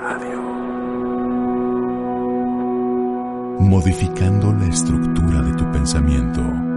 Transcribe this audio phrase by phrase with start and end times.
[0.00, 0.40] Radio.
[3.60, 6.69] Modificando la estructura de tu pensamiento.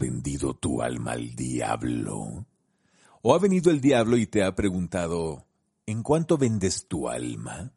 [0.00, 2.46] Vendido tu alma al diablo?
[3.22, 5.46] ¿O ha venido el diablo y te ha preguntado,
[5.86, 7.72] ¿en cuánto vendes tu alma?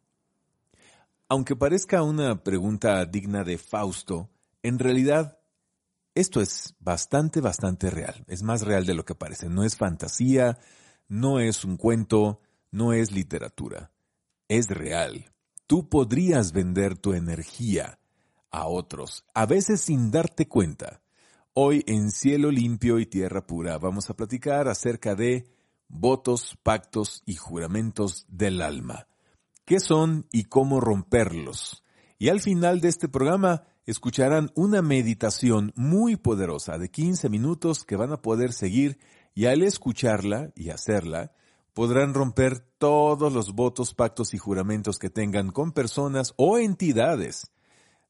[1.30, 4.32] Aunque parezca una pregunta digna de Fausto,
[4.64, 5.38] en realidad
[6.16, 8.24] esto es bastante, bastante real.
[8.28, 9.50] Es más real de lo que parece.
[9.50, 10.60] No es fantasía,
[11.08, 12.40] no es un cuento,
[12.72, 13.92] no es literatura.
[14.48, 15.34] Es real.
[15.68, 18.00] Tú podrías vender tu energía
[18.50, 21.03] a otros, a veces sin darte cuenta.
[21.56, 25.46] Hoy en Cielo Limpio y Tierra Pura vamos a platicar acerca de
[25.88, 29.06] votos, pactos y juramentos del alma.
[29.64, 31.84] ¿Qué son y cómo romperlos?
[32.18, 37.98] Y al final de este programa escucharán una meditación muy poderosa de 15 minutos que
[37.98, 38.98] van a poder seguir
[39.36, 41.34] y al escucharla y hacerla
[41.76, 47.53] podrán romper todos los votos, pactos y juramentos que tengan con personas o entidades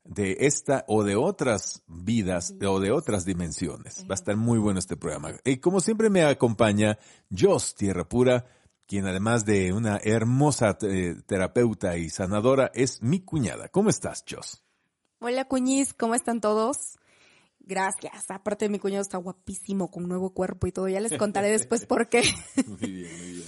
[0.04, 4.06] de esta o de otras vidas o de otras dimensiones.
[4.10, 5.34] Va a estar muy bueno este programa.
[5.46, 6.98] Y como siempre me acompaña
[7.36, 8.46] Jos Tierra Pura,
[8.86, 13.70] quien además de una hermosa eh, terapeuta y sanadora es mi cuñada.
[13.70, 14.64] ¿Cómo estás, Jos?
[15.20, 17.00] Hola, cuñiz, ¿cómo están todos?
[17.60, 18.30] Gracias.
[18.30, 20.90] Aparte, mi cuñado está guapísimo, con nuevo cuerpo y todo.
[20.90, 22.24] Ya les contaré después por qué.
[22.68, 23.48] Muy bien, muy bien.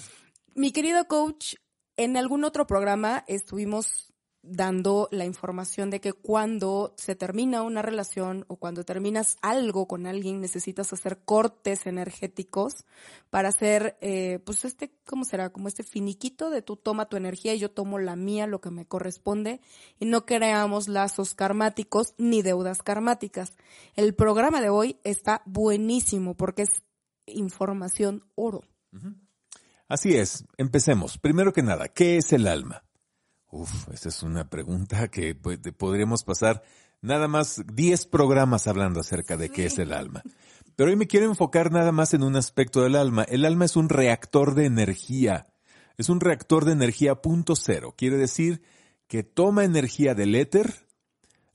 [0.55, 1.55] Mi querido coach,
[1.97, 4.13] en algún otro programa estuvimos
[4.47, 10.05] dando la información de que cuando se termina una relación o cuando terminas algo con
[10.05, 12.85] alguien necesitas hacer cortes energéticos
[13.29, 15.49] para hacer, eh, pues este, ¿cómo será?
[15.49, 18.71] Como este finiquito de tú toma tu energía y yo tomo la mía, lo que
[18.71, 19.61] me corresponde,
[19.99, 23.53] y no creamos lazos karmáticos ni deudas karmáticas.
[23.95, 26.83] El programa de hoy está buenísimo porque es
[27.25, 28.61] información oro.
[29.87, 31.17] Así es, empecemos.
[31.17, 32.83] Primero que nada, ¿qué es el alma?
[33.55, 36.61] Uf, esa es una pregunta que pues, podríamos pasar
[37.01, 40.23] nada más 10 programas hablando acerca de qué es el alma.
[40.75, 43.23] Pero hoy me quiero enfocar nada más en un aspecto del alma.
[43.23, 45.47] El alma es un reactor de energía.
[45.95, 47.95] Es un reactor de energía punto cero.
[47.97, 48.61] Quiere decir
[49.07, 50.85] que toma energía del éter,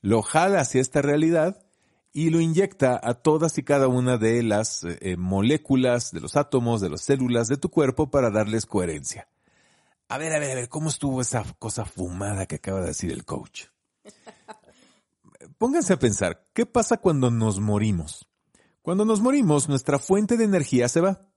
[0.01, 1.67] lo jala hacia esta realidad
[2.15, 6.81] y lo inyecta a todas y cada una de las eh, moléculas, de los átomos,
[6.81, 9.29] de las células de tu cuerpo para darles coherencia.
[10.11, 13.13] A ver, a ver, a ver, ¿cómo estuvo esa cosa fumada que acaba de decir
[13.13, 13.67] el coach?
[15.57, 18.27] Pónganse a pensar, ¿qué pasa cuando nos morimos?
[18.83, 21.29] Cuando nos morimos, nuestra fuente de energía se va.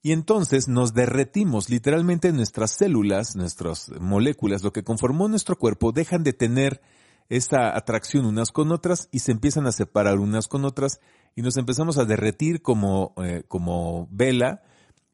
[0.00, 6.24] Y entonces nos derretimos, literalmente nuestras células, nuestras moléculas, lo que conformó nuestro cuerpo, dejan
[6.24, 6.80] de tener
[7.28, 11.00] esta atracción unas con otras y se empiezan a separar unas con otras
[11.34, 14.62] y nos empezamos a derretir como, eh, como vela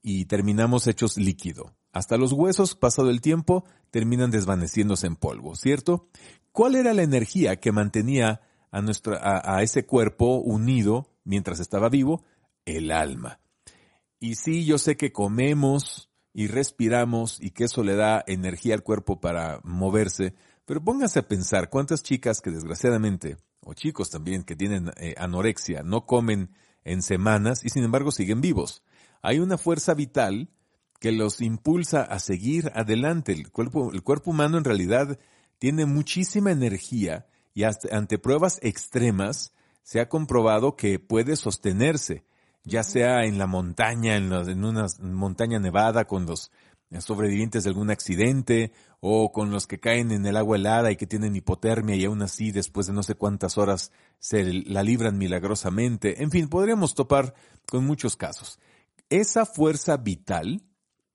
[0.02, 1.74] y terminamos hechos líquido.
[1.92, 6.08] Hasta los huesos, pasado el tiempo, terminan desvaneciéndose en polvo, ¿cierto?
[6.50, 8.40] ¿Cuál era la energía que mantenía
[8.70, 12.24] a, a ese cuerpo unido mientras estaba vivo?
[12.64, 13.40] El alma.
[14.18, 18.82] Y sí, yo sé que comemos y respiramos y que eso le da energía al
[18.82, 20.34] cuerpo para moverse,
[20.64, 25.82] pero póngase a pensar cuántas chicas que desgraciadamente, o chicos también que tienen eh, anorexia,
[25.82, 26.50] no comen
[26.84, 28.82] en semanas y sin embargo siguen vivos.
[29.22, 30.48] Hay una fuerza vital
[31.02, 33.32] que los impulsa a seguir adelante.
[33.32, 35.18] El cuerpo, el cuerpo humano en realidad
[35.58, 39.52] tiene muchísima energía y hasta ante pruebas extremas
[39.82, 42.24] se ha comprobado que puede sostenerse,
[42.62, 46.52] ya sea en la montaña, en, en una montaña nevada con los
[47.00, 51.08] sobrevivientes de algún accidente o con los que caen en el agua helada y que
[51.08, 53.90] tienen hipotermia y aún así después de no sé cuántas horas
[54.20, 56.22] se la libran milagrosamente.
[56.22, 57.34] En fin, podríamos topar
[57.66, 58.60] con muchos casos.
[59.08, 60.62] Esa fuerza vital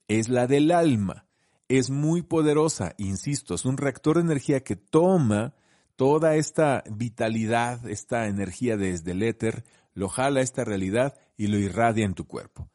[0.07, 1.25] es la del alma.
[1.67, 5.53] Es muy poderosa, insisto, es un reactor de energía que toma
[5.97, 11.57] toda esta vitalidad, esta energía desde el éter, lo jala a esta realidad y lo
[11.57, 12.69] irradia en tu cuerpo.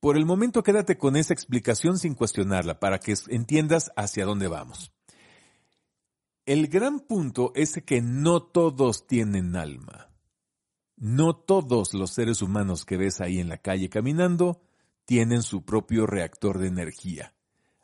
[0.00, 4.92] Por el momento quédate con esa explicación sin cuestionarla para que entiendas hacia dónde vamos.
[6.44, 10.10] El gran punto es que no todos tienen alma.
[10.96, 14.60] No todos los seres humanos que ves ahí en la calle caminando
[15.06, 17.34] tienen su propio reactor de energía.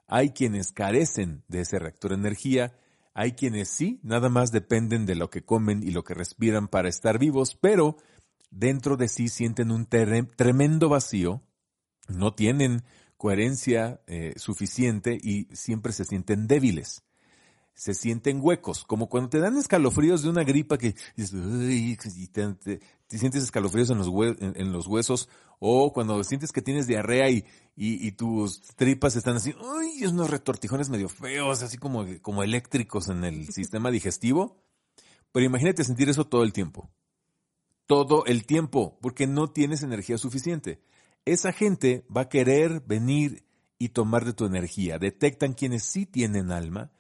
[0.06, 2.76] Hay quienes carecen de ese reactor de energía,
[3.14, 6.90] hay quienes sí, nada más dependen de lo que comen y lo que respiran para
[6.90, 7.96] estar vivos, pero
[8.50, 11.42] dentro de sí sienten un tremendo vacío,
[12.08, 12.82] no tienen
[13.16, 17.02] coherencia eh, suficiente y siempre se sienten débiles
[17.74, 23.90] se sienten huecos, como cuando te dan escalofríos de una gripa que te, sientes escalofríos
[23.90, 24.08] en los,
[24.40, 25.28] en, los, huesos,
[25.58, 30.90] o cuando sientes que tienes diarrea y, y, tus tripas están así, uy, unos retortijones
[30.90, 34.62] medio feos, así como, como eléctricos en el sistema digestivo.
[35.32, 36.90] Pero imagínate sentir eso todo el tiempo.
[37.86, 40.82] Todo el tiempo, porque no tienes energía suficiente.
[41.24, 43.44] Esa gente va a querer venir
[43.78, 44.98] y tomar de tu energía.
[44.98, 46.92] Detectan quienes sí tienen alma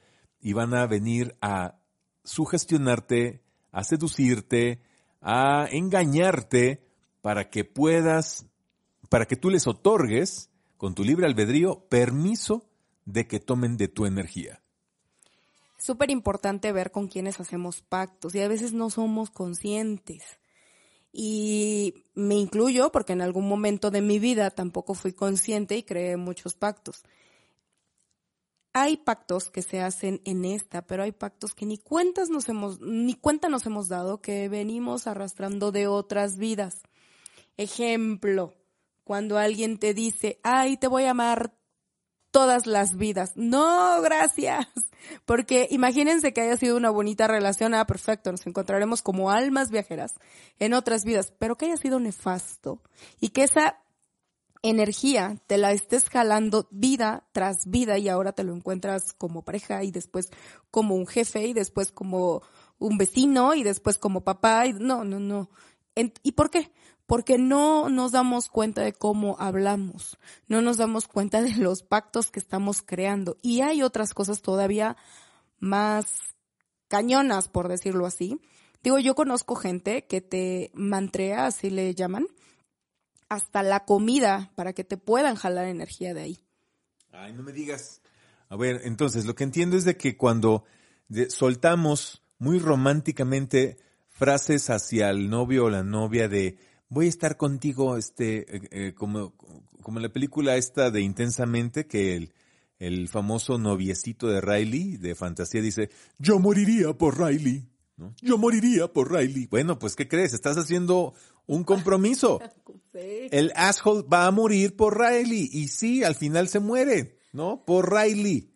[0.42, 1.78] y van a venir a
[2.24, 4.82] sugestionarte, a seducirte,
[5.20, 6.84] a engañarte
[7.22, 8.44] para que puedas,
[9.08, 12.68] para que tú les otorgues con tu libre albedrío permiso
[13.04, 14.60] de que tomen de tu energía.
[15.78, 20.22] Súper importante ver con quiénes hacemos pactos y a veces no somos conscientes.
[21.12, 26.16] Y me incluyo porque en algún momento de mi vida tampoco fui consciente y creé
[26.16, 27.04] muchos pactos
[28.72, 32.80] hay pactos que se hacen en esta, pero hay pactos que ni cuentas nos hemos,
[32.80, 36.82] ni cuenta nos hemos dado que venimos arrastrando de otras vidas.
[37.56, 38.54] Ejemplo,
[39.04, 41.54] cuando alguien te dice, ay, te voy a amar
[42.30, 43.32] todas las vidas.
[43.36, 44.66] No, gracias.
[45.26, 47.74] Porque imagínense que haya sido una bonita relación.
[47.74, 50.14] Ah, perfecto, nos encontraremos como almas viajeras
[50.58, 52.80] en otras vidas, pero que haya sido nefasto
[53.20, 53.82] y que esa
[54.62, 59.82] energía, te la estés jalando vida tras vida y ahora te lo encuentras como pareja
[59.82, 60.30] y después
[60.70, 62.42] como un jefe y después como
[62.78, 65.50] un vecino y después como papá y no, no, no.
[66.22, 66.72] ¿Y por qué?
[67.06, 70.16] Porque no nos damos cuenta de cómo hablamos,
[70.46, 74.96] no nos damos cuenta de los pactos que estamos creando y hay otras cosas todavía
[75.58, 76.06] más
[76.88, 78.40] cañonas, por decirlo así.
[78.82, 82.26] Digo, yo conozco gente que te mantrea, así le llaman,
[83.32, 86.38] hasta la comida para que te puedan jalar energía de ahí.
[87.12, 88.02] Ay, no me digas.
[88.50, 90.64] A ver, entonces lo que entiendo es de que cuando
[91.30, 93.78] soltamos muy románticamente
[94.10, 96.58] frases hacia el novio o la novia de
[96.90, 99.34] voy a estar contigo, este, eh, eh, como,
[99.80, 102.34] como la película esta de Intensamente, que el,
[102.78, 107.66] el famoso noviecito de Riley de fantasía dice, yo moriría por Riley.
[107.96, 108.14] ¿no?
[108.20, 109.46] Yo moriría por Riley.
[109.46, 110.34] Bueno, pues, ¿qué crees?
[110.34, 111.14] Estás haciendo
[111.46, 112.40] un compromiso.
[112.92, 115.48] El asshole va a morir por Riley.
[115.52, 117.64] Y sí, al final se muere, ¿no?
[117.64, 118.52] Por Riley.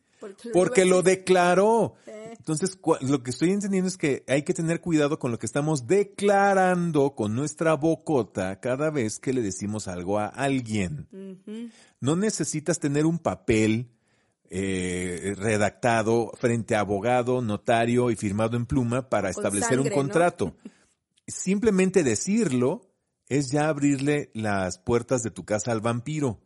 [0.52, 1.94] Porque, lo, declaró.
[2.06, 5.86] Entonces, lo que estoy entendiendo es que hay que tener cuidado con lo que estamos
[5.86, 11.08] declarando con nuestra bocota cada vez que le decimos algo a alguien.
[12.00, 13.90] No necesitas tener un papel
[14.48, 20.54] eh, redactado frente a abogado, notario y firmado en pluma para establecer un contrato.
[21.26, 22.90] Simplemente decirlo
[23.28, 26.40] es ya abrirle las puertas de tu casa al vampiro.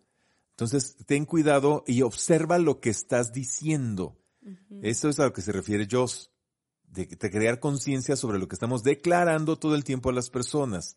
[0.50, 4.18] Entonces, ten cuidado y observa lo que estás diciendo.
[4.82, 6.30] Eso es a lo que se refiere Joss,
[6.88, 10.96] de, crear conciencia sobre lo que estamos declarando todo el tiempo a las personas.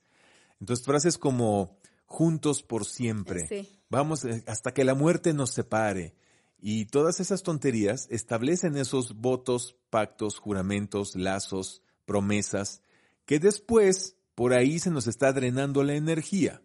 [0.59, 6.15] Entonces, frases como juntos por siempre, vamos eh, hasta que la muerte nos separe.
[6.59, 12.81] Y todas esas tonterías establecen esos votos, pactos, juramentos, lazos, promesas,
[13.25, 16.61] que después por ahí se nos está drenando la energía.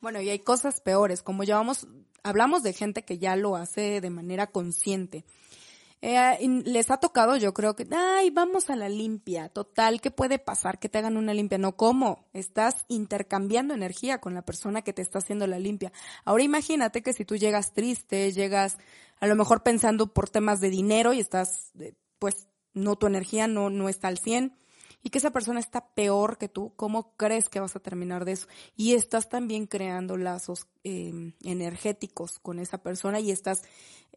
[0.00, 1.86] Bueno, y hay cosas peores, como llevamos,
[2.22, 5.24] hablamos de gente que ya lo hace de manera consciente.
[6.02, 10.38] Eh, les ha tocado, yo creo que, ay, vamos a la limpia, total, ¿qué puede
[10.38, 10.78] pasar?
[10.78, 11.58] Que te hagan una limpia.
[11.58, 12.30] No, ¿cómo?
[12.32, 15.92] Estás intercambiando energía con la persona que te está haciendo la limpia.
[16.24, 18.78] Ahora imagínate que si tú llegas triste, llegas
[19.20, 21.72] a lo mejor pensando por temas de dinero y estás,
[22.18, 24.54] pues, no, tu energía no, no está al 100
[25.02, 28.32] y que esa persona está peor que tú, ¿cómo crees que vas a terminar de
[28.32, 28.46] eso?
[28.76, 33.62] Y estás también creando lazos em, energéticos con esa persona y estás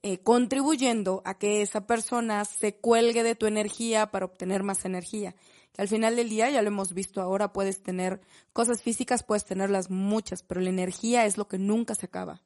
[0.02, 5.36] eh, contribuyendo a que esa persona se cuelgue de tu energía para obtener más energía.
[5.72, 8.22] Que al final del día, ya lo hemos visto ahora, puedes tener
[8.52, 12.42] cosas físicas, puedes tenerlas muchas, pero la energía es lo que nunca se acaba.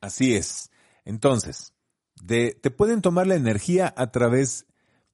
[0.00, 0.70] Así es.
[1.04, 1.74] Entonces,
[2.14, 4.66] de, te pueden tomar la energía a través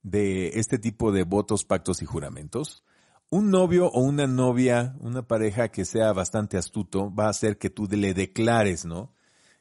[0.05, 2.85] de este tipo de votos, pactos y juramentos,
[3.31, 7.71] un novio o una novia, una pareja que sea bastante astuto, va a hacer que
[7.71, 9.13] tú le declares, ¿no?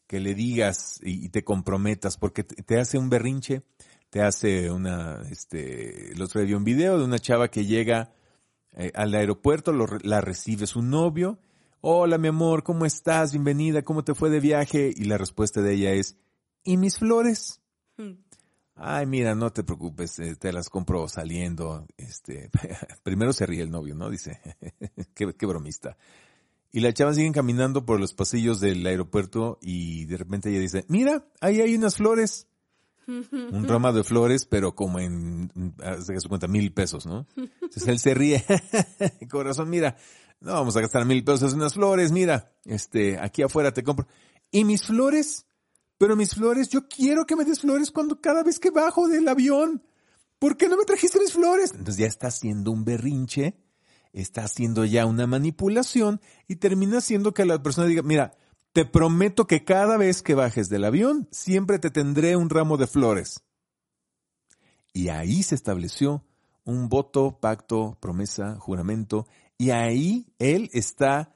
[0.05, 3.63] Que le digas y, te comprometas, porque te, hace un berrinche,
[4.09, 8.13] te hace una, este, el otro día un video de una chava que llega
[8.73, 11.39] eh, al aeropuerto, la recibe su novio,
[11.79, 13.31] hola mi amor, ¿cómo estás?
[13.31, 14.91] Bienvenida, ¿cómo te fue de viaje?
[14.93, 16.17] Y la respuesta de ella es,
[16.63, 17.62] ¿y mis flores?
[18.75, 21.85] Ay, mira, no te preocupes, eh, te las compro saliendo.
[21.97, 22.49] Este,
[23.03, 24.09] primero se ríe el novio, ¿no?
[24.09, 24.39] Dice,
[25.13, 25.97] qué, qué bromista.
[26.71, 30.85] Y la chava sigue caminando por los pasillos del aeropuerto y de repente ella dice,
[30.87, 32.47] mira, ahí hay unas flores.
[33.07, 35.51] Un rama de flores, pero como en,
[35.83, 37.27] hace que se cuenta, mil pesos, ¿no?
[37.35, 38.43] Entonces él se ríe.
[39.29, 39.97] Corazón, mira,
[40.39, 44.07] no vamos a gastar mil pesos en unas flores, mira, este, aquí afuera te compro.
[44.51, 45.45] ¿Y mis flores?
[46.03, 49.25] Pero mis flores, yo quiero que me des flores cuando cada vez que bajo del
[49.25, 49.81] avión.
[50.37, 51.71] ¿Por qué no me trajiste mis flores?
[51.71, 53.55] Entonces ya está haciendo un berrinche
[54.11, 58.35] está haciendo ya una manipulación y termina haciendo que la persona diga, mira,
[58.73, 62.87] te prometo que cada vez que bajes del avión, siempre te tendré un ramo de
[62.87, 63.41] flores.
[64.91, 66.25] Y ahí se estableció
[66.65, 69.25] un voto, pacto, promesa, juramento,
[69.57, 71.33] y ahí él está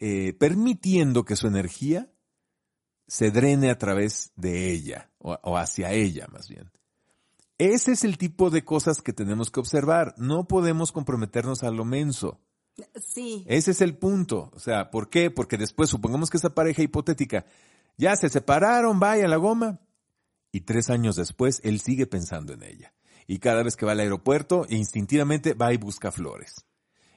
[0.00, 2.10] eh, permitiendo que su energía
[3.08, 6.70] se drene a través de ella, o hacia ella más bien.
[7.58, 10.14] Ese es el tipo de cosas que tenemos que observar.
[10.16, 12.38] No podemos comprometernos a lo menso.
[13.02, 13.44] Sí.
[13.48, 14.52] Ese es el punto.
[14.54, 15.32] O sea, ¿por qué?
[15.32, 17.44] Porque después, supongamos que esa pareja hipotética
[17.96, 19.80] ya se separaron, vaya a la goma.
[20.52, 22.94] Y tres años después, él sigue pensando en ella.
[23.26, 26.64] Y cada vez que va al aeropuerto, instintivamente va y busca flores.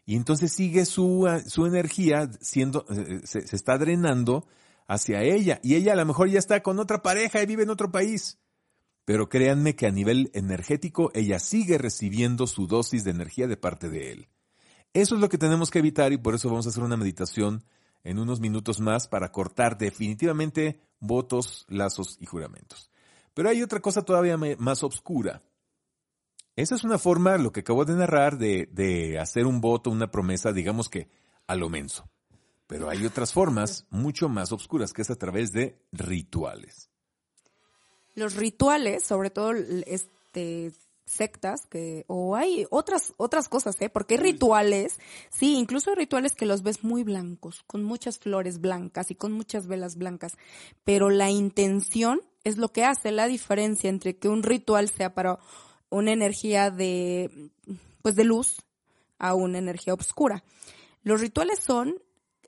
[0.06, 4.48] Y entonces sigue su, su energía siendo, eh, se, se está drenando
[4.88, 5.60] hacia ella.
[5.64, 8.40] Y ella a lo mejor ya está con otra pareja y vive en otro país.
[9.06, 13.90] Pero créanme que a nivel energético ella sigue recibiendo su dosis de energía de parte
[13.90, 14.30] de él.
[14.94, 17.64] Eso es lo que tenemos que evitar y por eso vamos a hacer una meditación
[18.04, 22.92] en unos minutos más para cortar definitivamente votos, lazos y juramentos.
[23.34, 25.42] Pero hay otra cosa todavía más oscura.
[26.56, 30.12] Esa es una forma, lo que acabo de narrar, de, de hacer un voto, una
[30.12, 31.10] promesa, digamos que
[31.48, 32.10] a lo menso.
[32.72, 36.92] Pero hay otras formas mucho más oscuras, que es a través de rituales
[38.16, 39.54] los rituales, sobre todo
[39.86, 40.72] este
[41.06, 43.90] sectas que o hay otras otras cosas, ¿eh?
[43.90, 44.98] Porque hay rituales,
[45.30, 49.34] sí, incluso hay rituales que los ves muy blancos, con muchas flores blancas y con
[49.34, 50.34] muchas velas blancas,
[50.86, 55.40] pero la intención es lo que hace la diferencia entre que un ritual sea para
[55.90, 57.50] una energía de
[58.02, 58.58] pues de luz
[59.20, 60.44] a una energía oscura.
[61.04, 61.96] Los rituales son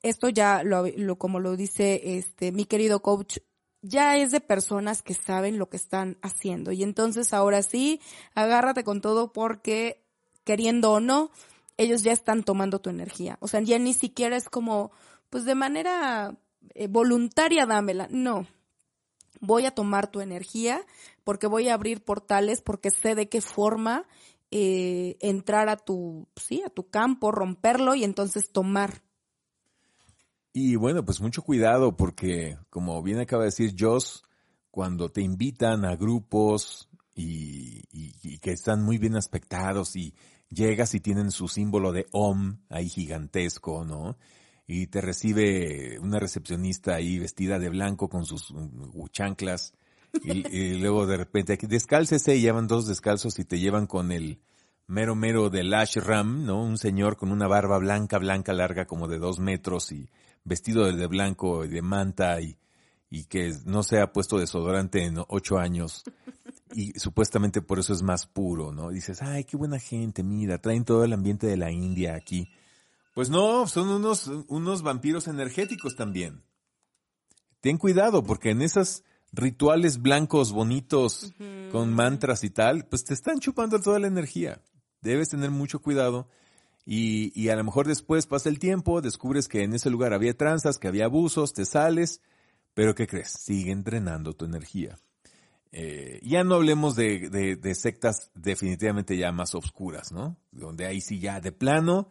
[0.04, 3.40] esto ya lo, lo como lo dice este mi querido coach
[3.84, 6.72] ya es de personas que saben lo que están haciendo.
[6.72, 8.00] Y entonces ahora sí,
[8.34, 10.02] agárrate con todo porque,
[10.46, 11.30] queriendo o no,
[11.78, 13.38] ellos ya están tomando tu energía.
[13.42, 14.92] O sea, ya ni siquiera es como,
[15.30, 16.38] pues de manera
[16.74, 18.08] eh, voluntaria dámela.
[18.10, 18.48] No.
[19.42, 20.86] Voy a tomar tu energía
[21.26, 24.08] porque voy a abrir portales porque sé de qué forma
[24.52, 29.02] eh, entrar a tu, sí, a tu campo, romperlo y entonces tomar
[30.54, 34.24] y bueno, pues mucho cuidado porque, como bien acaba de decir Joss,
[34.70, 37.82] cuando te invitan a grupos y,
[38.40, 40.14] que están muy bien aspectados y
[40.50, 44.18] llegas y tienen su símbolo de OM ahí gigantesco, ¿no?
[44.68, 49.74] Y te recibe una recepcionista ahí vestida de blanco con sus uh, chanclas
[50.24, 54.40] y, luego de repente descálcese y llevan dos descalzos y te llevan con el
[54.88, 56.64] mero mero del ashram, ¿no?
[56.64, 60.10] Un señor con una barba blanca, blanca, larga como de dos metros y
[60.44, 62.58] vestido de blanco y de manta y,
[63.10, 66.04] y que no se ha puesto desodorante en ocho años
[66.74, 68.90] y supuestamente por eso es más puro, ¿no?
[68.90, 72.50] dices, ay, qué buena gente, mira, traen todo el ambiente de la India aquí.
[73.14, 76.44] Pues no, son unos, unos vampiros energéticos también.
[77.62, 81.32] Ten cuidado porque en esos rituales blancos bonitos
[81.72, 84.62] con mantras y tal, pues te están chupando toda la energía.
[85.02, 86.28] Debes tener mucho cuidado
[86.86, 90.36] y, y a lo mejor después pasa el tiempo, descubres que en ese lugar había
[90.36, 92.22] tranzas, que había abusos, te sales,
[92.74, 93.32] pero ¿qué crees?
[93.32, 94.98] Siguen drenando tu energía.
[95.72, 100.38] Eh, ya no hablemos de, de, de, sectas definitivamente ya más oscuras, ¿no?
[100.52, 102.10] Donde ahí sí ya de plano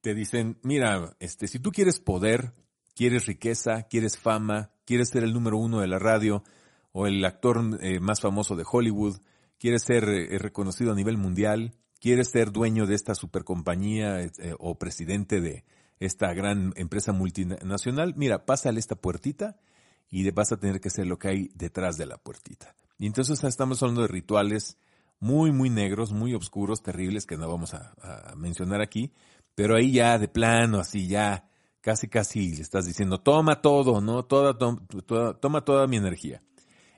[0.00, 2.54] te dicen, mira, este, si tú quieres poder,
[2.94, 6.44] quieres riqueza, quieres fama, quieres ser el número uno de la radio
[6.92, 9.18] o el actor eh, más famoso de Hollywood,
[9.58, 14.78] quieres ser eh, reconocido a nivel mundial, quieres ser dueño de esta supercompañía eh, o
[14.78, 15.64] presidente de
[16.00, 19.60] esta gran empresa multinacional, mira, pásale esta puertita
[20.08, 22.74] y vas a tener que ser lo que hay detrás de la puertita.
[22.98, 24.78] Y entonces estamos hablando de rituales
[25.20, 29.12] muy, muy negros, muy oscuros, terribles, que no vamos a, mencionar aquí,
[29.54, 31.48] pero ahí ya de plano, así ya,
[31.82, 34.24] casi, casi le estás diciendo, toma todo, ¿no?
[34.24, 34.56] Toda,
[35.38, 36.42] toma toda mi energía.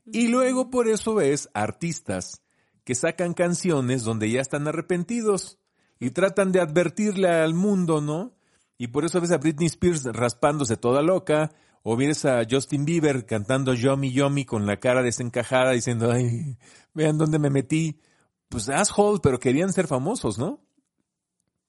[0.07, 2.43] Y luego por eso ves artistas
[2.85, 5.59] que sacan canciones donde ya están arrepentidos
[6.01, 8.35] y tratan de advertirle al mundo, ¿no?
[8.79, 11.53] Y por eso ves a Britney Spears raspándose toda loca,
[11.85, 16.57] o ves a Justin Bieber cantando Yomi Yomi con la cara desencajada diciendo, ay,
[16.95, 18.01] vean dónde me metí.
[18.49, 20.61] Pues asshole, pero querían ser famosos, ¿no?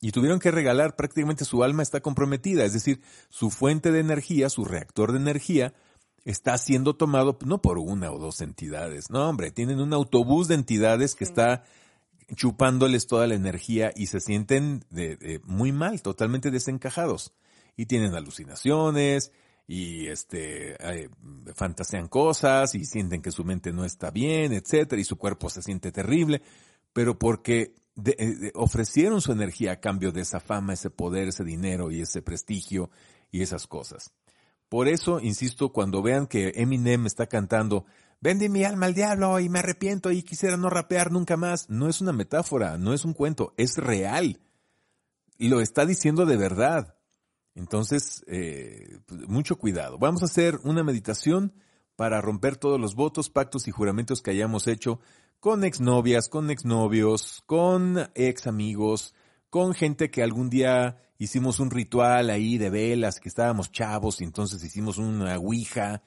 [0.01, 4.50] Y tuvieron que regalar, prácticamente su alma está comprometida, es decir, su fuente de energía,
[4.50, 5.74] su reactor de energía,
[6.25, 10.56] está siendo tomado no por una o dos entidades, no hombre, tienen un autobús de
[10.56, 11.63] entidades que está
[12.36, 17.34] chupándoles toda la energía y se sienten de, muy mal, totalmente desencajados.
[17.75, 19.32] Y tienen alucinaciones
[19.68, 20.77] y este
[21.56, 25.62] fantasean cosas y sienten que su mente no está bien, etcétera, y su cuerpo se
[25.62, 26.42] siente terrible,
[26.94, 27.74] pero porque
[28.53, 32.89] ofrecieron su energía a cambio de esa fama, ese poder, ese dinero y ese prestigio
[33.32, 34.13] y esas cosas.
[34.74, 37.86] Por eso, insisto, cuando vean que Eminem está cantando
[38.22, 41.69] Vende mi alma al diablo y me arrepiento y quisiera no rapear nunca más.
[41.69, 44.39] No es una metáfora, no es un cuento, es real.
[45.38, 46.95] Lo está diciendo de verdad.
[47.54, 50.00] Entonces, eh, mucho cuidado.
[50.00, 51.54] Vamos a hacer una meditación
[51.95, 55.00] para romper todos los votos, pactos y juramentos que hayamos hecho
[55.39, 59.13] con exnovias, con exnovios, con ex amigos,
[59.54, 64.24] con gente que algún día hicimos un ritual ahí de velas, que estábamos chavos y
[64.24, 66.02] entonces hicimos una ouija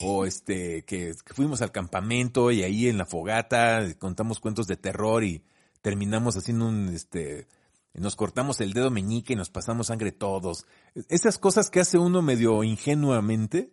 [0.00, 5.24] o este, que, fuimos al campamento y ahí en la fogata contamos cuentos de terror
[5.24, 5.42] y
[5.80, 7.48] terminamos haciendo un, este,
[7.94, 10.66] nos cortamos el dedo meñique y nos pasamos sangre todos.
[11.08, 13.72] Esas cosas que hace uno medio ingenuamente,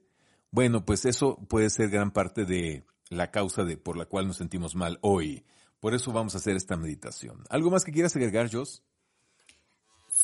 [0.51, 4.37] bueno, pues eso puede ser gran parte de la causa de por la cual nos
[4.37, 5.43] sentimos mal hoy.
[5.81, 7.43] Por eso vamos a hacer esta meditación.
[7.49, 8.85] ¿Algo más que quieras agregar, Jos?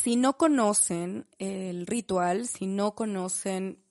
[0.04, 3.82] Si no conocen el ritual, si no conocen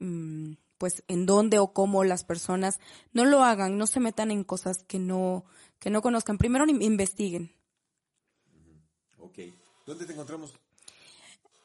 [0.00, 2.80] mm, pues en dónde o cómo las personas
[3.12, 5.44] no lo hagan, no se metan en cosas que no,
[5.78, 6.38] que no conozcan.
[6.38, 7.54] Primero investiguen.
[9.18, 9.38] Ok.
[9.86, 10.52] ¿Dónde te encontramos?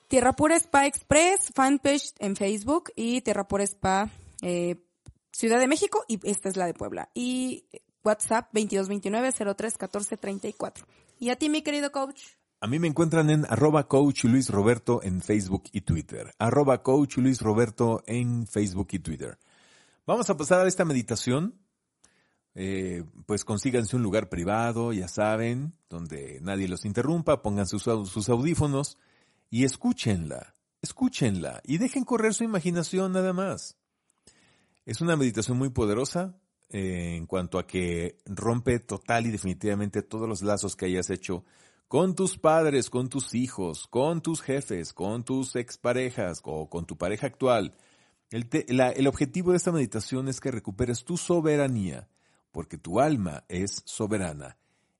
[0.08, 4.12] Tierra Pura Spa Express, fanpage en Facebook y Tierra Pura Spa
[4.44, 4.76] eh,
[5.32, 7.10] Ciudad de México y esta es la de Puebla.
[7.16, 7.66] Y
[8.04, 10.86] WhatsApp 2229-031434.
[11.18, 12.22] ¿Y a ti, mi querido coach?
[12.66, 16.34] A mí me encuentran en arroba coach Luis Roberto en Facebook y Twitter.
[16.40, 19.38] Arroba coach Luis Roberto en Facebook y Twitter.
[20.08, 21.60] Vamos a pasar a esta meditación.
[22.56, 27.88] Eh, pues consíganse un lugar privado, ya saben, donde nadie los interrumpa, pongan sus,
[28.30, 28.98] audífonos
[29.52, 33.78] y escúchenla, escúchenla y dejen correr su imaginación nada más.
[34.88, 36.36] Es una meditación muy poderosa
[36.70, 41.46] eh, en cuanto a que rompe total y definitivamente todos los lazos que hayas hecho
[41.88, 46.98] con tus padres, con tus hijos, con tus jefes, con tus exparejas o con tu
[46.98, 47.76] pareja actual.
[48.32, 52.10] El, objetivo de esta meditación es que recuperes tu soberanía,
[52.52, 54.58] porque tu alma es soberana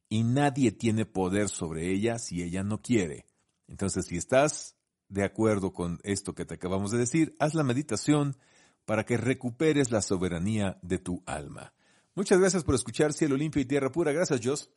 [0.10, 3.26] y nadie tiene poder sobre ella si ella no quiere.
[3.68, 4.76] Entonces, si estás
[5.10, 8.38] de acuerdo con esto que te acabamos de decir, haz la meditación
[8.86, 11.74] para que recuperes la soberanía de tu alma.
[12.14, 14.14] Muchas gracias por escuchar Cielo Limpio y Tierra Pura.
[14.14, 14.70] Gracias, Jos.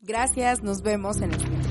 [0.00, 1.68] Gracias, nos vemos en el siguiente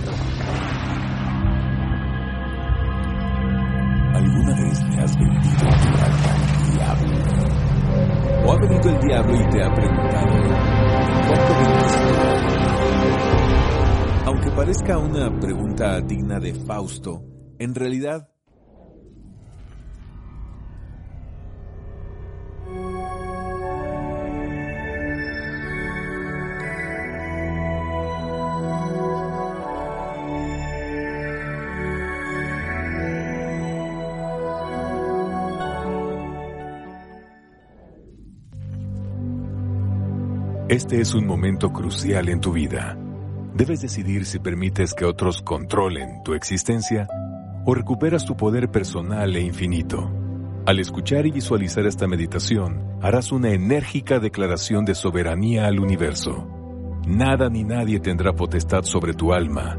[4.14, 7.16] ¿Alguna vez le has vendido tu alma al diablo?
[8.46, 10.28] ¿O ha venido el diablo y te ha preguntado
[11.26, 11.98] cuánto vendiste?
[14.26, 17.24] Aunque parezca una pregunta digna de Fausto,
[17.60, 18.30] en realidad
[40.88, 42.98] Este es un momento crucial en tu vida.
[43.54, 47.10] Debes decidir si permites que otros controlen tu existencia
[47.66, 50.10] o recuperas tu poder personal e infinito.
[50.66, 56.48] Al escuchar y visualizar esta meditación, harás una enérgica declaración de soberanía al universo.
[57.06, 59.76] Nada ni nadie tendrá potestad sobre tu alma.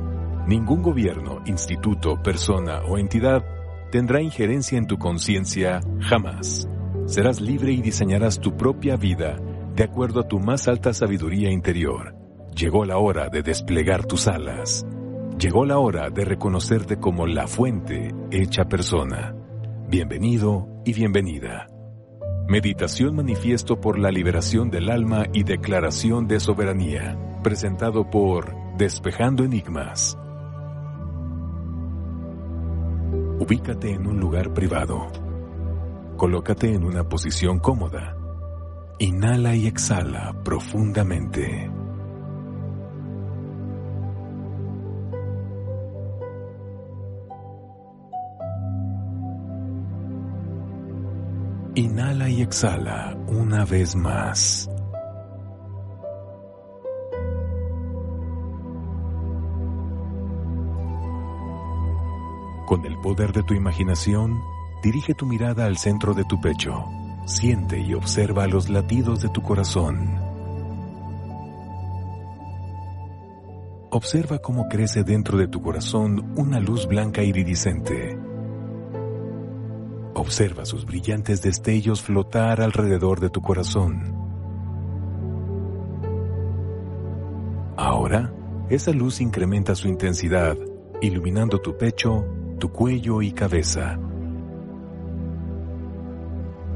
[0.47, 3.43] Ningún gobierno, instituto, persona o entidad
[3.91, 6.69] tendrá injerencia en tu conciencia jamás.
[7.07, 9.39] Serás libre y diseñarás tu propia vida
[9.79, 12.13] de acuerdo a tu más alta sabiduría interior.
[12.53, 14.85] Llegó la hora de desplegar tus alas.
[15.39, 19.37] Llegó la hora de reconocerte como la fuente hecha persona.
[19.89, 21.69] Bienvenido y bienvenida.
[22.49, 27.17] Meditación manifiesto por la liberación del alma y declaración de soberanía.
[27.45, 30.19] Presentado por Despejando Enigmas.
[33.39, 35.07] Ubícate en un lugar privado.
[36.17, 38.18] Colócate en una posición cómoda
[39.01, 41.71] Inhala y exhala profundamente.
[51.77, 54.69] Inhala y exhala una vez más.
[62.67, 64.41] Con el poder de tu imaginación,
[64.83, 66.85] dirige tu mirada al centro de tu pecho
[67.29, 70.19] Siente y observa los latidos de tu corazón.
[73.91, 78.19] Observa cómo crece dentro de tu corazón una luz blanca iridiscente.
[80.15, 84.17] Observa sus brillantes destellos flotar alrededor de tu corazón.
[87.77, 88.33] Ahora,
[88.71, 90.57] esa luz incrementa su intensidad,
[91.03, 92.25] iluminando tu pecho,
[92.59, 93.99] tu cuello y cabeza.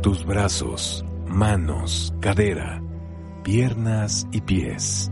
[0.03, 2.83] Tus brazos, manos, cadera,
[3.43, 5.11] piernas y pies.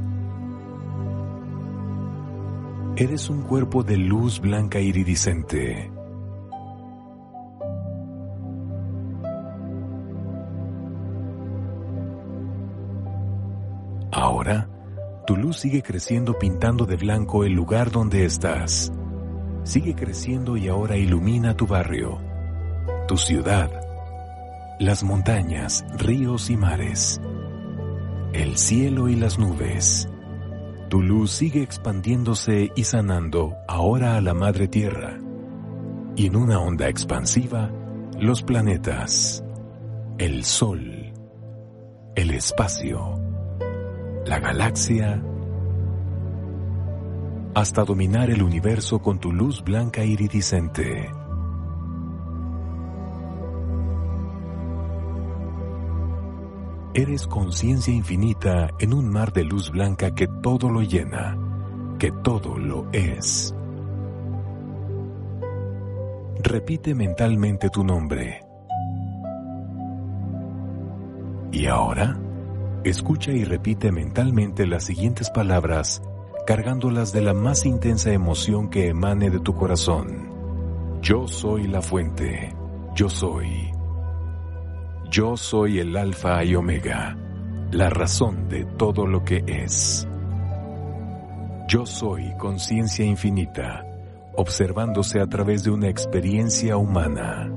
[2.96, 5.90] Eres un cuerpo de luz blanca iridiscente.
[14.12, 14.68] Ahora,
[15.26, 18.92] tu luz sigue creciendo pintando de blanco el lugar donde estás
[19.62, 22.18] sigue creciendo y ahora ilumina tu barrio,
[23.07, 23.70] tu ciudad,
[24.80, 27.20] las montañas, ríos y mares,
[28.32, 30.08] el cielo y las nubes.
[30.88, 35.18] Tu luz sigue expandiéndose y sanando ahora a la Madre Tierra
[36.16, 37.70] y en una onda expansiva
[38.18, 39.44] los planetas,
[40.16, 41.12] el Sol,
[42.14, 43.20] el espacio,
[44.24, 45.22] la galaxia
[47.54, 51.19] hasta dominar el universo con tu luz blanca iridiscente.
[56.92, 61.38] Eres conciencia infinita en un mar de luz blanca que todo lo llena,
[62.00, 63.55] que todo lo es.
[66.42, 68.40] Repite mentalmente tu nombre.
[71.53, 72.18] Y ahora,
[72.83, 76.03] escucha y repite mentalmente las siguientes palabras
[76.44, 80.29] cargándolas de la más intensa emoción que emane de tu corazón.
[81.03, 82.53] Yo soy la fuente,
[82.96, 83.79] yo soy.
[85.11, 87.16] Yo soy el alfa y omega,
[87.73, 90.07] la razón de todo lo que es.
[91.66, 93.85] Yo soy conciencia infinita,
[94.37, 97.51] observándose a través de una experiencia humana.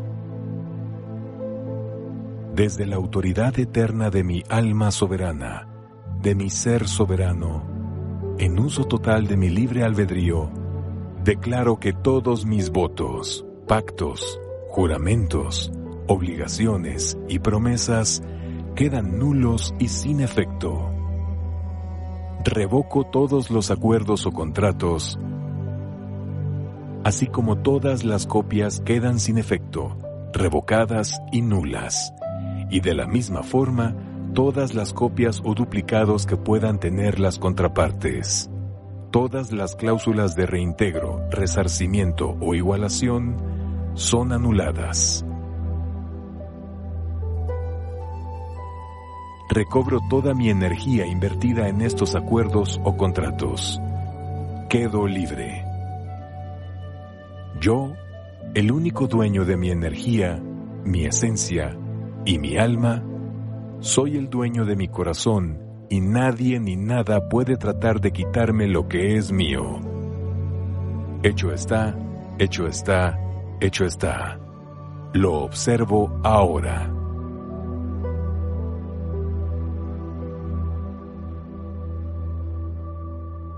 [2.55, 5.67] Desde la autoridad eterna de mi alma soberana,
[6.23, 10.49] de mi ser soberano, en uso total de mi libre albedrío,
[11.23, 14.39] declaro que todos mis votos, pactos,
[14.69, 15.71] juramentos,
[16.07, 18.23] obligaciones y promesas
[18.75, 20.89] quedan nulos y sin efecto.
[22.43, 25.17] Revoco todos los acuerdos o contratos,
[27.03, 29.97] así como todas las copias quedan sin efecto,
[30.33, 32.13] revocadas y nulas,
[32.69, 33.95] y de la misma forma,
[34.33, 38.49] todas las copias o duplicados que puedan tener las contrapartes.
[39.11, 43.37] Todas las cláusulas de reintegro, resarcimiento o igualación
[43.93, 45.23] son anuladas.
[49.49, 53.79] Recobro toda mi energía invertida en estos acuerdos o contratos.
[54.69, 55.65] Quedo libre.
[57.59, 57.93] Yo,
[58.55, 60.41] el único dueño de mi energía,
[60.85, 61.77] mi esencia
[62.25, 63.03] y mi alma,
[63.79, 68.87] soy el dueño de mi corazón y nadie ni nada puede tratar de quitarme lo
[68.87, 69.81] que es mío.
[71.21, 71.95] Hecho está,
[72.39, 73.19] hecho está,
[73.59, 74.39] hecho está.
[75.13, 77.02] Lo observo ahora.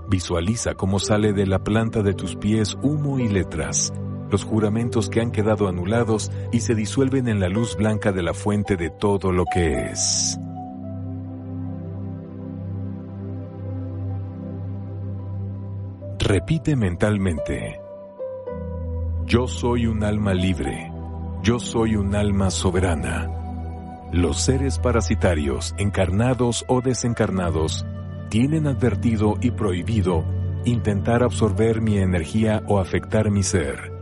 [0.08, 3.92] Visualiza cómo sale de la planta de tus pies humo y letras
[4.30, 8.34] los juramentos que han quedado anulados y se disuelven en la luz blanca de la
[8.34, 10.38] fuente de todo lo que es.
[16.18, 17.80] Repite mentalmente.
[19.26, 20.92] Yo soy un alma libre.
[21.42, 23.30] Yo soy un alma soberana.
[24.12, 27.86] Los seres parasitarios, encarnados o desencarnados,
[28.28, 30.24] tienen advertido y prohibido
[30.64, 33.92] intentar absorber mi energía o afectar mi ser.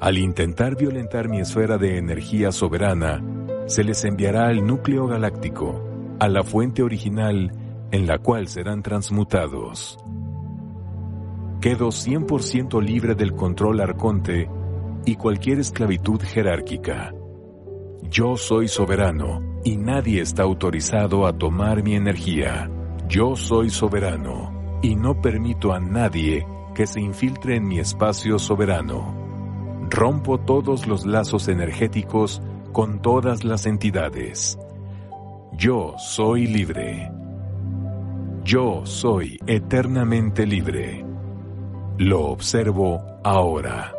[0.00, 3.24] Al intentar violentar mi esfera de energía soberana,
[3.66, 5.82] se les enviará al núcleo galáctico,
[6.20, 7.52] a la fuente original
[7.90, 9.98] en la cual serán transmutados.
[11.60, 14.50] Quedo 100% libre del control arconte
[15.06, 17.14] y cualquier esclavitud jerárquica.
[18.10, 22.70] Yo soy soberano y nadie está autorizado a tomar mi energía.
[23.14, 29.22] Yo soy soberano y no permito a nadie que se infiltre en mi espacio soberano
[29.88, 34.58] rompo todos los lazos energéticos con todas las entidades.
[35.52, 37.12] Yo soy libre.
[38.42, 41.06] Yo soy eternamente libre.
[41.98, 43.93] Lo observo ahora.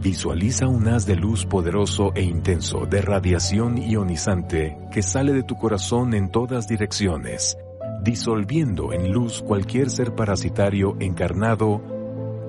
[0.00, 5.56] Visualiza un haz de luz poderoso e intenso de radiación ionizante que sale de tu
[5.56, 7.58] corazón en todas direcciones,
[8.04, 11.82] disolviendo en luz cualquier ser parasitario encarnado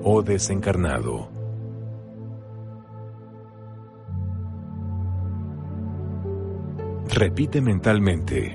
[0.04, 1.28] o desencarnado.
[7.08, 8.54] Repite mentalmente,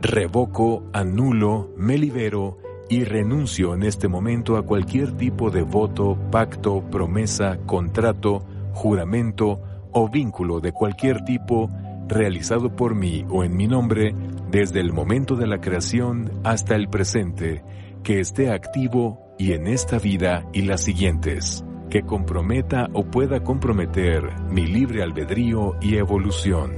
[0.00, 2.59] revoco, anulo, me libero
[2.90, 9.60] y renuncio en este momento a cualquier tipo de voto, pacto, promesa, contrato, juramento
[9.92, 11.70] o vínculo de cualquier tipo
[12.08, 14.12] realizado por mí o en mi nombre
[14.50, 17.62] desde el momento de la creación hasta el presente,
[18.02, 24.24] que esté activo y en esta vida y las siguientes, que comprometa o pueda comprometer
[24.50, 26.72] mi libre albedrío y evolución.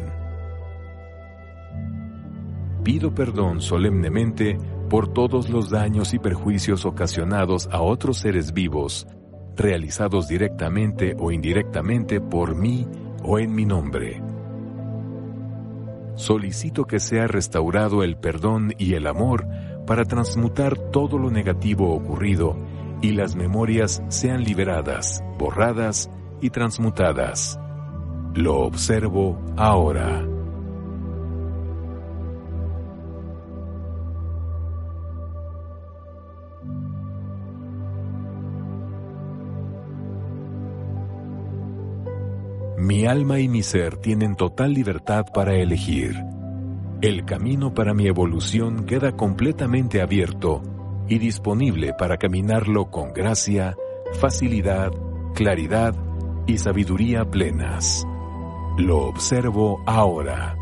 [2.85, 4.59] Pido perdón solemnemente
[4.93, 9.07] por todos los daños y perjuicios ocasionados a otros seres vivos,
[9.57, 12.87] realizados directamente o indirectamente por mí
[13.23, 14.23] o en mi nombre.
[16.15, 19.47] Solicito que sea restaurado el perdón y el amor
[19.87, 22.55] para transmutar todo lo negativo ocurrido
[23.01, 26.11] y las memorias sean liberadas, borradas
[26.43, 27.59] y transmutadas.
[28.35, 30.32] Lo observo ahora.
[42.93, 46.15] Mi alma y mi ser tienen total libertad para elegir.
[47.01, 50.61] El camino para mi evolución queda completamente abierto
[51.09, 53.75] y disponible para caminarlo con gracia,
[54.21, 54.93] facilidad,
[55.35, 55.95] claridad
[56.47, 58.05] y sabiduría plenas.
[58.77, 60.62] Lo observo ahora.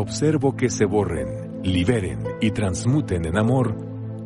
[0.00, 3.74] Observo que se borren, liberen y transmuten en amor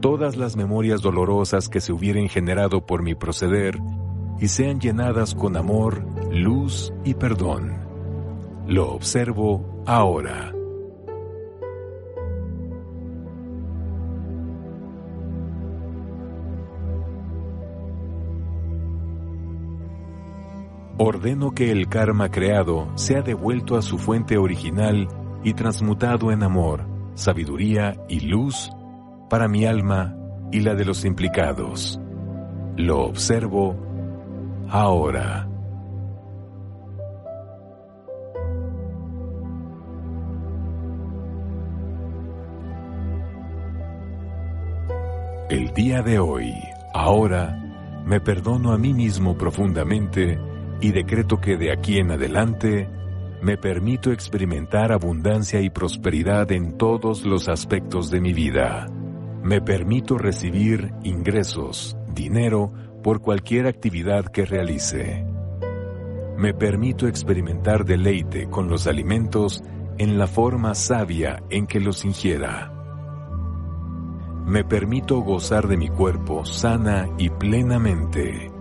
[0.02, 3.78] todas las memorias dolorosas que se hubieran generado por mi proceder
[4.38, 7.72] y sean llenadas con amor, luz y perdón.
[8.66, 10.52] Lo observo ahora.
[20.98, 25.08] Ordeno que el karma creado sea devuelto a su fuente original
[25.44, 28.70] y transmutado en amor, sabiduría y luz
[29.28, 30.16] para mi alma
[30.50, 32.00] y la de los implicados.
[32.76, 33.76] Lo observo
[34.68, 35.48] ahora.
[45.48, 46.54] El día de hoy,
[46.94, 47.58] ahora,
[48.06, 50.38] me perdono a mí mismo profundamente
[50.80, 52.88] y decreto que de aquí en adelante
[53.42, 58.86] me permito experimentar abundancia y prosperidad en todos los aspectos de mi vida.
[59.42, 65.26] Me permito recibir ingresos, dinero, por cualquier actividad que realice.
[66.36, 69.64] Me permito experimentar deleite con los alimentos
[69.98, 72.72] en la forma sabia en que los ingiera.
[74.46, 78.51] Me permito gozar de mi cuerpo sana y plenamente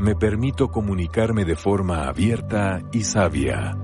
[0.00, 3.76] me permito comunicarme de forma abierta y sabia.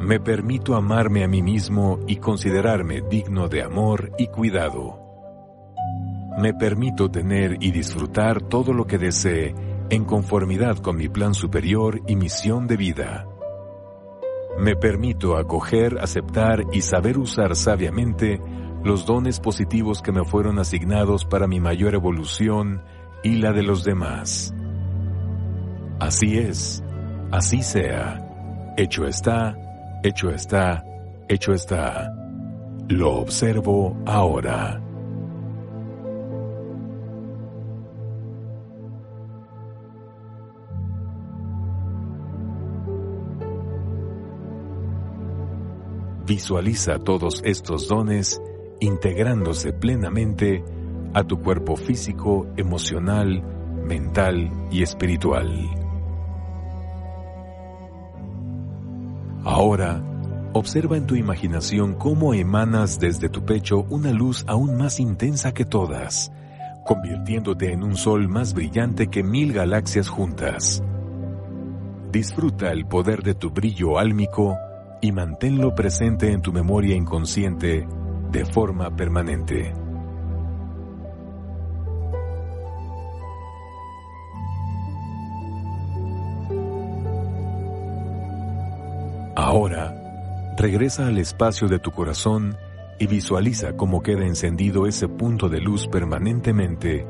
[0.00, 4.98] Me permito amarme a mí mismo y considerarme digno de amor y cuidado.
[6.38, 9.54] Me permito tener y disfrutar todo lo que desee
[9.90, 13.26] en conformidad con mi plan superior y misión de vida.
[14.58, 18.40] Me permito acoger, aceptar y saber usar sabiamente
[18.82, 22.82] los dones positivos que me fueron asignados para mi mayor evolución
[23.22, 24.54] y la de los demás.
[26.00, 26.82] Así es,
[27.32, 28.24] así sea.
[28.76, 29.56] Hecho está,
[30.04, 30.84] hecho está,
[31.28, 32.14] hecho está.
[32.88, 34.80] Lo observo ahora.
[46.24, 48.40] Visualiza todos estos dones
[48.80, 50.62] integrándose plenamente
[51.14, 53.42] a tu cuerpo físico, emocional,
[53.84, 55.77] mental y espiritual.
[59.48, 60.02] Ahora,
[60.52, 65.64] observa en tu imaginación cómo emanas desde tu pecho una luz aún más intensa que
[65.64, 66.30] todas,
[66.84, 70.82] convirtiéndote en un sol más brillante que mil galaxias juntas.
[72.12, 74.58] Disfruta el poder de tu brillo álmico
[75.00, 77.88] y manténlo presente en tu memoria inconsciente
[78.30, 79.72] de forma permanente.
[90.70, 92.54] Regresa al espacio de tu corazón
[92.98, 97.06] y visualiza cómo queda encendido ese punto de luz permanentemente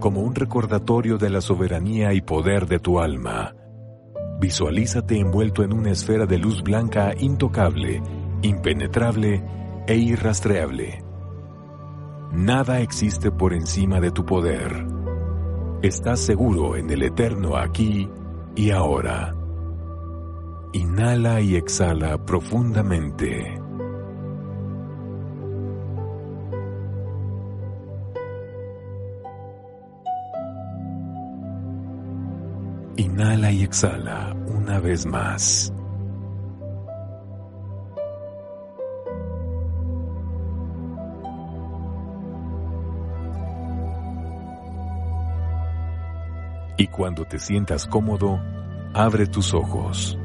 [0.00, 3.54] como un recordatorio de la soberanía y poder de tu alma.
[4.40, 8.02] Visualízate envuelto en una esfera de luz blanca intocable,
[8.42, 9.40] impenetrable
[9.86, 11.04] e irrastreable.
[12.32, 14.84] Nada existe por encima de tu poder.
[15.80, 18.10] Estás seguro en el eterno aquí
[18.56, 19.35] y ahora.
[20.76, 23.58] Inhala y exhala profundamente.
[32.98, 35.72] Inhala y exhala una vez más.
[46.76, 48.38] Y cuando te sientas cómodo,
[48.92, 50.18] abre tus ojos.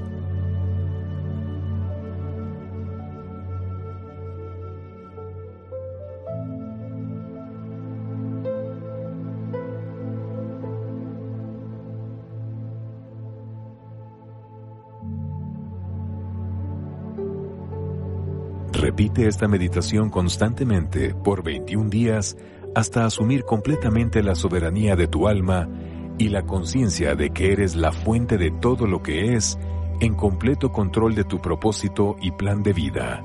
[18.91, 22.36] Repite esta meditación constantemente por 21 días
[22.75, 25.69] hasta asumir completamente la soberanía de tu alma
[26.17, 29.58] y la conciencia de que eres la fuente de todo lo que es
[30.01, 33.23] en completo control de tu propósito y plan de vida.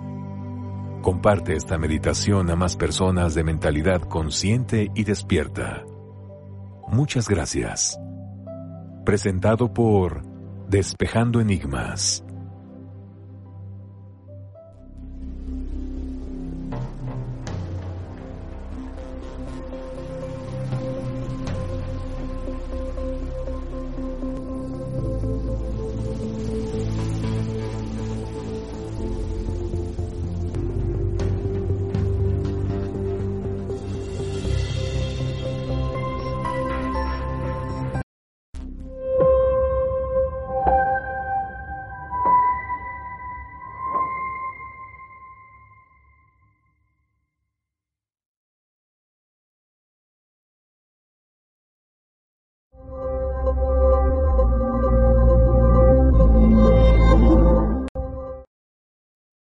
[1.03, 5.85] Comparte esta meditación a más personas de mentalidad consciente y despierta.
[6.87, 7.99] Muchas gracias.
[9.05, 10.23] Presentado por
[10.69, 12.26] Despejando Enigmas.